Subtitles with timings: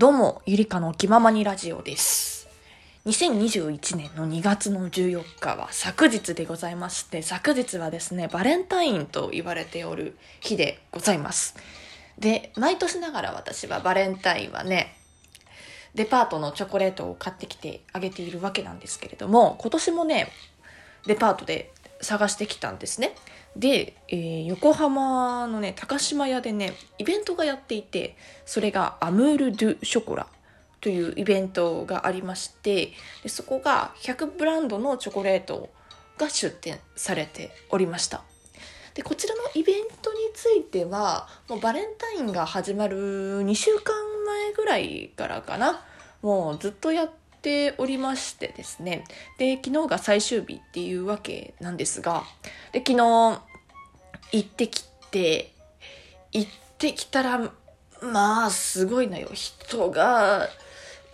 [0.00, 2.48] どうも、ゆりかの気ままにラジオです。
[3.04, 11.54] 2021年の2月の14日は昨日でございまして、昨日はですね、バレンタインと言われておる日でございます。
[12.18, 14.96] で、毎年ながら私はバレンタインはね、
[15.94, 20.32] デパートのチョコレートを買ってきてあげているわけなんですけれども、今年もね、
[21.04, 23.14] デパートで探してきたんですね。
[23.56, 30.26] で、えー横浜のね、高島屋でね、イベントがやっていて、それがアムール・ドゥ・ショコラ
[30.80, 32.92] というイベントがありまして、
[33.22, 35.70] でそこが100ブランドのチョコレート
[36.18, 38.22] が出店されておりました。
[38.94, 43.94] で、こちらのイベントについては、もうバレンタインが始まる2週間
[44.26, 45.84] 前ぐらいからかな、
[46.22, 49.04] もうずっとやってておりましてですね。
[49.38, 52.24] で、昨日が最終日っていうわけなんですが、
[52.72, 53.42] で、昨日
[54.32, 55.52] 行ってきて、
[56.32, 57.50] 行ってきたら、
[58.02, 59.28] まあ、すごいのよ。
[59.32, 60.48] 人が、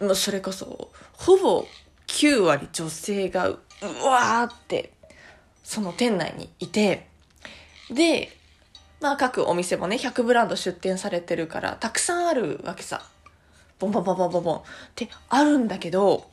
[0.00, 1.66] もうそれこそ、ほぼ
[2.06, 3.58] 9割女性が、う
[4.04, 4.92] わーって、
[5.64, 7.08] その店内にいて、
[7.90, 8.36] で、
[9.01, 13.02] まあ各お店もね、100ブランド出店されてるから、たくさんあるわけさ。
[13.79, 14.63] ボンボンボンボンボンボンっ
[14.95, 16.29] てあるんだけど、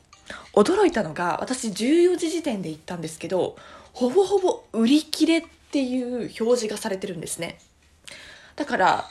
[0.54, 3.56] 驚いたのが、私14時時点で行ったんですけど、
[3.92, 7.58] ほぼほぼ売り切れっていう表示がされてるんですね。
[8.56, 9.04] だから、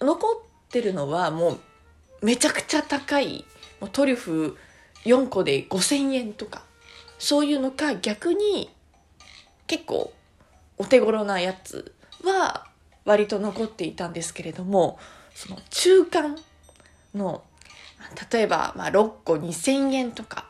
[0.00, 1.60] 残ってるのはもう
[2.22, 3.44] めちゃくちゃ高い、
[3.80, 4.56] もうトリュフ
[5.04, 6.62] 4個で5000円とか、
[7.18, 8.70] そういうのか逆に
[9.66, 10.12] 結構
[10.78, 12.66] お手頃なやつは
[13.04, 14.98] 割と残っていたんですけれども、
[15.34, 16.36] その中間
[17.14, 17.42] の、
[18.32, 20.46] 例えば、まあ、6個2000円とか、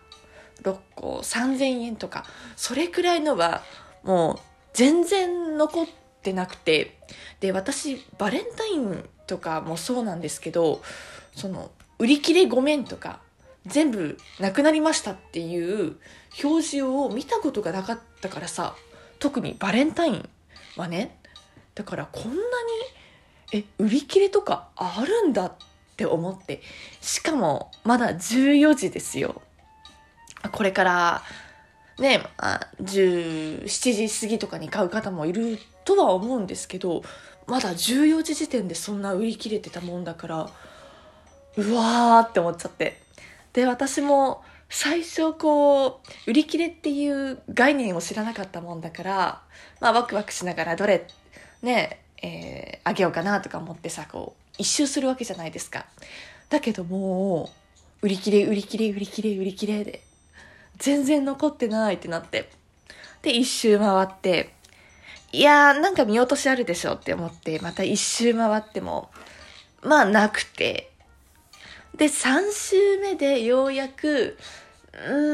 [0.62, 2.25] 6個3000円とか、
[2.56, 3.62] それくらいのは
[4.03, 4.39] もう
[4.72, 5.86] 全然残っ
[6.22, 6.98] てなくて、
[7.41, 10.83] で、私、バレンタインとかもそうなんですけど、
[11.34, 13.20] その、売り切れごめんとか、
[13.66, 15.97] 全部なくなりましたっていう
[16.42, 18.75] 表示を見たことがなかったからさ、
[19.19, 20.28] 特にバレンタイン
[20.76, 21.19] はね、
[21.75, 22.41] だからこんなに、
[23.53, 25.69] え、売り切れとかあるんだって
[26.00, 26.62] って思って、
[27.03, 29.43] しかもまだ14時ですよ。
[30.50, 31.22] これから、
[31.99, 37.03] ね、まあ17時過ぎとかに買う方もいるとは思うんですけど、
[37.47, 40.50] まだ14時時点でそんな売り切れてたもんだから、
[41.56, 42.99] うわーって思っちゃって。
[43.53, 49.43] で、私も最初こう、売り切れっていう概念を知らなかったもんだから、
[49.81, 51.06] まあワクワクしながらどれ、
[51.61, 55.86] ね、えーあげようかなとか思ってさ、こう、一周するわけじゃないですか。
[56.48, 57.50] だけども
[58.03, 60.03] う、売り切れ、売り切れ、売り切れ、売り切れで、
[60.78, 62.50] 全然残ってないってなって。
[63.22, 64.54] で、一周回って、
[65.32, 69.10] いやー、なんか見落としあるでしょって思って、また一周回っても、
[69.82, 70.91] まあなくて。
[71.94, 74.38] で、3週目でようやく、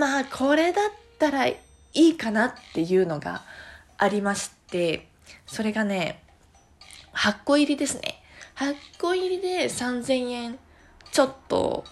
[0.00, 1.56] まあこれだったらい
[1.94, 3.42] いかなっていうのが
[3.96, 5.06] ありまして、
[5.46, 6.20] それがね、
[7.16, 8.22] 8個入りですね。
[8.56, 10.58] 8個入りで3000円
[11.12, 11.84] ちょっと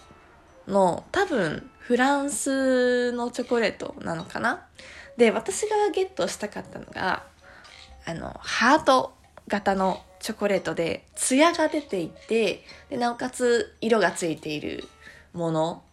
[0.67, 4.65] の多分フランスのチョコレートなのかな
[5.17, 7.23] で、私がゲットしたかったのが、
[8.05, 9.13] あの、ハート
[9.47, 14.87] 型のチョコレートで、ツヤが出ていて、で、なおかつ色がついている
[15.33, 15.83] もの、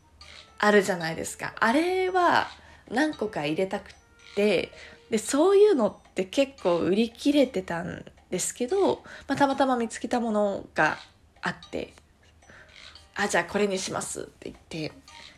[0.59, 1.55] あるじゃないですか。
[1.61, 2.49] あれは
[2.91, 3.95] 何個か入れたくっ
[4.35, 4.73] て、
[5.11, 10.97] で、そういうのって結構売り切れてたんですけど、まあ、たまたま見つけたものが
[11.43, 11.93] あって、
[13.15, 14.57] あ、じゃあこれにしますって言っ
[14.89, 14.93] て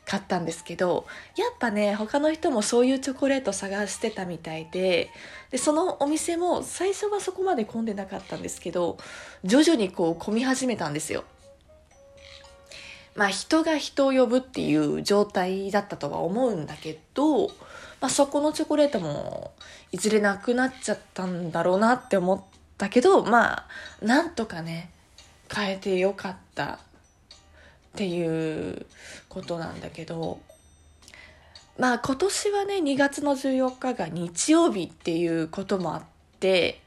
[0.06, 1.04] 買ったんですけど、
[1.36, 5.10] やっぱね、他の人もそういうチョコレート探してたみたいで、
[5.50, 8.96] で、そのお店も最初はそこまで混んでなかったんですけど、
[9.42, 11.24] 徐々にこう混み始めたんですよ。
[13.16, 17.48] まあ人が人を呼ぶっていう状態だったとは思うんだけど、
[18.00, 19.52] まあそこのチョコレートも
[19.90, 23.66] いずれなくなっちゃったんだろうなって思ってたけど、まあ
[24.02, 24.90] なんとかね、
[25.54, 26.78] 変えてよかったっ
[27.96, 28.86] ていう
[29.28, 30.40] ことなんだけど、
[31.78, 36.02] まあ今年はね、2月の14日が日曜日っていうこともあっ
[36.40, 36.80] て、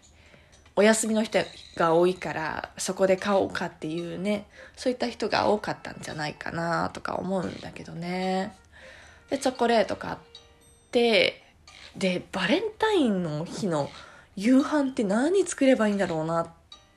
[0.76, 1.40] お休みの人
[1.76, 4.46] が多いから、そこで買おうかっていうね、
[4.76, 8.56] そういった人が多かったんじゃないかなとか思うんだけどね。
[9.30, 10.16] で、チョコレート買っ
[10.92, 11.44] て、
[11.96, 13.90] で、バレンタインの日の
[14.38, 16.48] 夕飯って何作ればいいんだろうなっ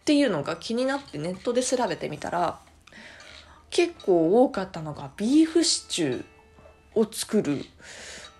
[0.04, 2.60] ていうのが気になってネットで調べてみたら、
[3.70, 7.64] 結構多かったのがビーフシチューを作る。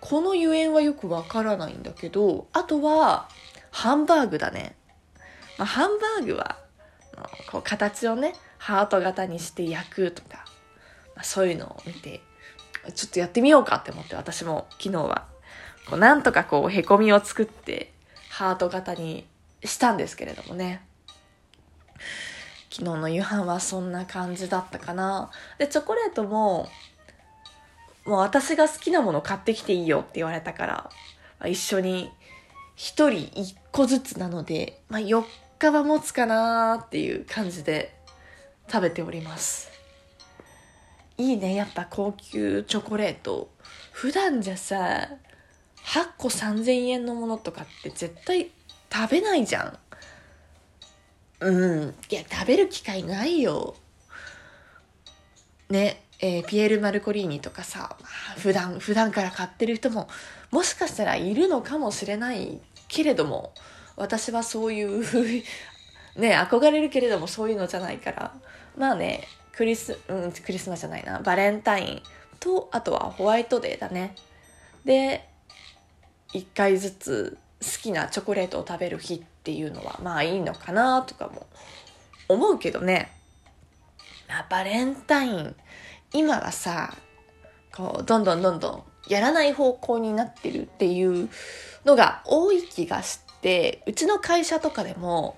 [0.01, 3.29] このゆえんはよくわからないんだけど、あとは
[3.71, 4.77] ハンバーグだね。
[5.57, 6.59] まあ、ハンバーグは、
[7.51, 10.45] こう形をね、ハート型にして焼くとか、
[11.15, 12.21] まあ、そういうのを見て、
[12.95, 15.27] ちょっとやってみようかって思って私も昨日は、
[15.89, 17.95] こうなんとかこう、へこみを作って、
[18.41, 19.27] ハート型に
[19.63, 20.81] したんですけれどもね。
[22.71, 25.31] 昨日の夕飯はそんな感じだったかな。
[25.59, 26.67] で、チョコレートも、
[28.07, 30.91] もう私が好きなもの買ってきていいよって言われたか
[31.39, 32.11] ら、一緒に
[32.77, 35.23] 一人一個ずつなので、まあ、4
[35.59, 37.95] 日は持つかなっていう感じで
[38.73, 39.71] 食べております。
[41.19, 43.51] いいね、やっぱ高級チョコレート。
[43.93, 45.11] 普段じゃさ、
[45.85, 48.51] 8個3000円のものとかって絶対
[48.93, 49.79] 食べないじゃん。
[51.41, 51.95] うん。
[52.11, 53.75] いや、食べる機会ないよ。
[55.69, 57.97] ね、えー、ピエール・マルコリーニとかさ、
[58.37, 60.09] 普段、普段から買ってる人も、
[60.51, 63.53] もしかしたらいるのかもしれないけれども、
[63.97, 65.05] 私はそういう
[66.17, 68.35] ね、憧れるけれどもそういうのじゃないから、
[68.77, 72.03] まあね、クリス、うん、クリスマスじゃないな、バレンタイン
[72.39, 74.15] と、あとはホワイトデーだね。
[74.85, 75.29] で、
[76.33, 81.47] 一回ずつ好きなチョコレートを食べる日っていうのはまあいいのかなとかも
[82.29, 83.13] 思うけどね。
[84.29, 85.57] まあ、バレンタイン、
[86.13, 86.95] 今はさ、
[87.75, 91.29] こう、どんどんどんどんやらない方向になってるっていう
[91.85, 95.37] のが多い気がして、うちの会社とかでも、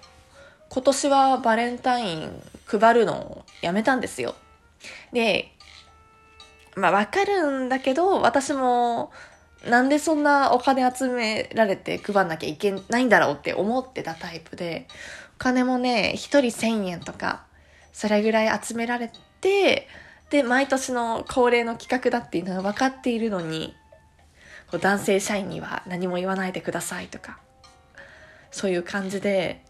[0.69, 4.35] 今年はバレンタイン配るのをやめたんですよ。
[5.13, 5.53] で、
[6.77, 9.11] まあわかるんだけど、私も
[9.67, 14.89] なんでそんなお金集められて配んなきゃいけないんだろうって思ってたタイプで、
[15.37, 17.45] お金もね、一人1000円とか、
[17.93, 19.11] それぐらい集められ
[19.41, 19.89] て、
[20.31, 23.75] で、毎年の恒例の企画だっていうのは分かっているのに、
[24.71, 27.39] こう男性社員には何も言わないでくださいとか、
[28.51, 29.65] そういう感じで、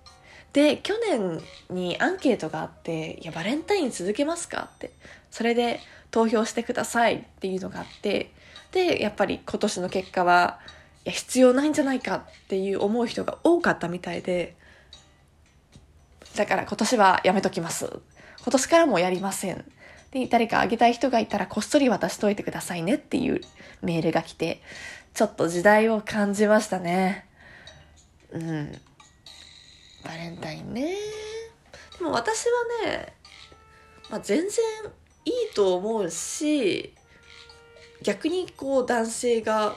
[0.52, 1.40] で、去年
[1.70, 4.92] にアンケートがあって、いや、バレンタイン続けますかって、
[5.30, 5.80] それで
[6.10, 8.32] 投票してくださいっていうのがあって、
[8.72, 10.58] でやっぱり今年の結果は
[11.04, 14.56] いや必要ないんじゃないかっていう思う人が多かったみたいで
[16.36, 18.00] だから今年はやめときます。
[18.42, 19.64] 今年からもやりません。
[20.10, 23.40] で誰かあげたい人がいたらこっそり渡しといてくださいねっていう
[23.82, 24.62] メールが来て
[25.14, 27.26] ちょっと時代を感じましたね。
[28.30, 28.72] うん。
[30.04, 30.96] バレンタインね。
[31.98, 32.44] でも私
[32.84, 33.12] はね、
[34.10, 34.48] まあ、全然
[35.24, 36.94] いいと思うし
[38.02, 39.74] 逆にこう男性が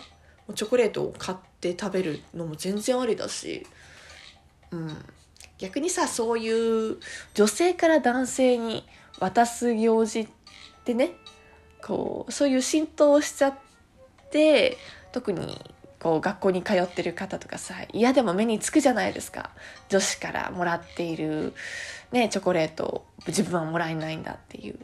[0.54, 3.66] チョコレートを買って食べるのも全然ありだし、
[4.72, 5.06] うん、
[5.58, 6.98] 逆にさそういう
[7.34, 8.86] 女性から男性に
[9.20, 10.28] 渡す行事っ
[10.84, 11.12] てね
[11.82, 13.56] こうそういう浸透しちゃっ
[14.32, 14.78] て
[15.12, 15.60] 特に
[16.00, 19.50] こう学校に通ってる方とかさ嫌でも目につくじゃないですか。
[19.90, 21.54] 女子からもらっている、
[22.12, 24.80] ね、チョコレートを自分はもらえないんだっていう。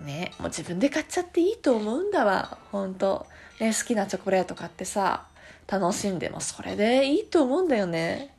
[0.00, 2.58] ねもう自分で買っちゃっていいと思うんだわ。
[2.72, 3.26] 本当
[3.60, 5.26] ね好きなチョコレート買ってさ
[5.66, 8.34] 楽しんでもそれでいいと思うんだよね。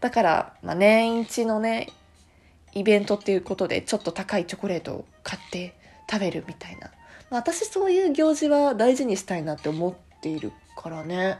[0.00, 1.88] だから、まあ、年一のね
[2.74, 5.74] イベントっていうことでちょっと高いチョコレートを買って
[6.10, 6.90] 食べるみたいな、
[7.30, 11.38] まあ、私そういう行事は大事にしたいなって思っているからね。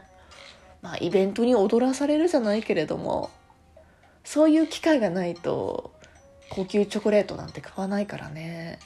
[0.81, 3.29] まあイベントに踊らされるじゃないけれども
[4.23, 5.93] そういう機会がないと
[6.49, 8.79] 高級チョコレートなんて買わないからね。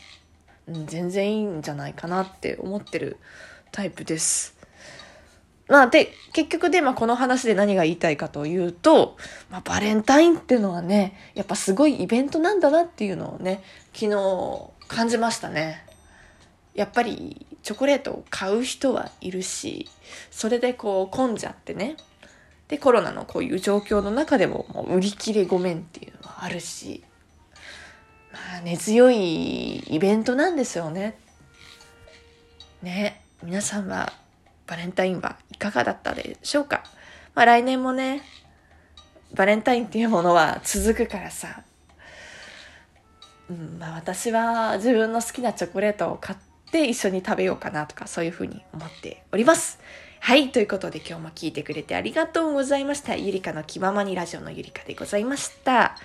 [0.67, 3.17] うん、全然いいんじゃないかなって思ってる
[3.71, 4.55] タイプです。
[5.67, 9.17] まあ、で、結局で、まあ、この話で何が言いたいかというと、
[9.49, 15.85] まあ、バレンタインっていうのはね、やっぱすごいイベントなんだなっていうのをね、昨日感じましたね。
[16.73, 19.89] やっぱりチョコレートを買う人はいるし、
[20.31, 21.95] それでこう混んじゃってね。
[22.67, 27.03] で、コロナのこういう状況の中でももう売り切れごめんっていうのはあるし、
[28.63, 31.17] 根強いイベントなんですよね。
[32.81, 34.11] ね、皆さんは
[34.67, 36.83] バレンタインはいかがだったでしょうか？
[37.35, 38.21] まあ来年もね、
[39.33, 41.63] バレンタインっていうものは続くからさ、
[43.49, 46.39] うんまあ、私は自分の好きなチョコレートを買っ
[46.71, 49.79] て一緒に食べようかなとかそういうふうに思っております。
[50.19, 50.51] はい。
[50.51, 53.15] ということで今日も聞いてくれてありがとうございました。
[53.15, 55.97] ゆりかの気ままにラジオのゆりかでございました。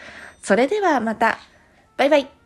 [0.42, 1.38] それではまた。
[1.98, 2.37] バイバイ。